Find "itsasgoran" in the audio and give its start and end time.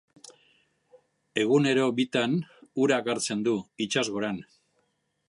3.87-4.45